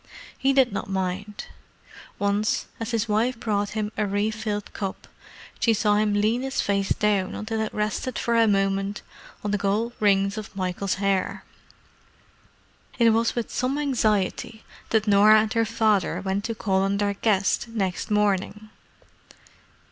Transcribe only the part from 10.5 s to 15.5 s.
Michael's hair. It was with some anxiety that Norah